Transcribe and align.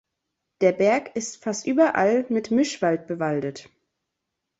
Der 0.61 0.71
Berg 0.71 1.15
ist 1.15 1.43
fast 1.43 1.67
überall 1.67 2.25
mit 2.29 2.49
Mischwald 2.49 3.05
bewaldet. 3.05 3.69